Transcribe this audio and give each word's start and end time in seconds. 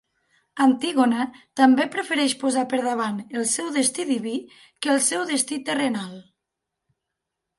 Antígona 0.67 1.25
també 1.59 1.85
prefereix 1.95 2.33
posar 2.43 2.63
per 2.71 2.79
davant 2.87 3.19
el 3.41 3.45
seu 3.51 3.69
destí 3.75 4.05
diví 4.13 4.33
que 4.85 4.93
el 4.95 5.03
seu 5.09 5.29
destí 5.33 5.59
terrenal. 5.69 6.17